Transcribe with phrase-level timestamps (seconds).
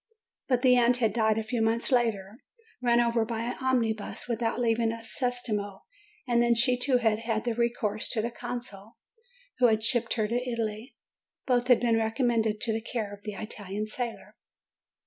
[0.47, 2.39] But the aunt had died a few months later,
[2.81, 5.81] run over by an omnibus, without leaving a centesimo;
[6.27, 8.97] and then she too had had recourse to the consul,
[9.59, 10.95] who had shipped her to Italy.
[11.45, 14.35] Both had been recommended to the care of the Italian sailor.